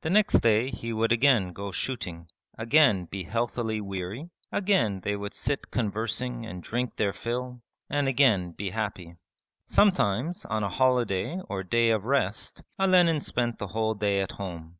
The 0.00 0.10
next 0.10 0.40
day 0.40 0.68
he 0.68 0.92
would 0.92 1.12
again 1.12 1.52
go 1.52 1.70
shooting, 1.70 2.26
again 2.58 3.04
be 3.04 3.22
healthily 3.22 3.80
weary, 3.80 4.28
again 4.50 4.98
they 4.98 5.14
would 5.14 5.32
sit 5.32 5.70
conversing 5.70 6.44
and 6.44 6.60
drink 6.60 6.96
their 6.96 7.12
fill, 7.12 7.60
and 7.88 8.08
again 8.08 8.50
be 8.50 8.70
happy. 8.70 9.14
Sometimes 9.66 10.44
on 10.44 10.64
a 10.64 10.68
holiday 10.68 11.38
or 11.48 11.62
day 11.62 11.90
of 11.90 12.04
rest 12.04 12.64
Olenin 12.80 13.20
spent 13.20 13.58
the 13.60 13.68
whole 13.68 13.94
day 13.94 14.20
at 14.20 14.32
home. 14.32 14.76